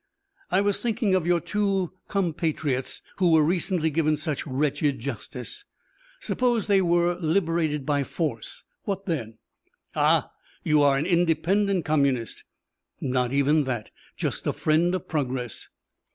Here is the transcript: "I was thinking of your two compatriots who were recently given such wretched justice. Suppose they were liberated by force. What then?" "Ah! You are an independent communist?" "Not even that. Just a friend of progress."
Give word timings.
"I 0.49 0.61
was 0.61 0.79
thinking 0.79 1.13
of 1.13 1.27
your 1.27 1.39
two 1.39 1.93
compatriots 2.07 3.03
who 3.17 3.29
were 3.29 3.43
recently 3.43 3.91
given 3.91 4.17
such 4.17 4.47
wretched 4.47 4.97
justice. 4.97 5.63
Suppose 6.19 6.65
they 6.65 6.81
were 6.81 7.19
liberated 7.19 7.85
by 7.85 8.03
force. 8.03 8.63
What 8.85 9.05
then?" 9.05 9.37
"Ah! 9.95 10.31
You 10.63 10.81
are 10.81 10.97
an 10.97 11.05
independent 11.05 11.85
communist?" 11.85 12.43
"Not 12.99 13.31
even 13.31 13.65
that. 13.65 13.91
Just 14.17 14.47
a 14.47 14.53
friend 14.53 14.95
of 14.95 15.07
progress." 15.07 15.67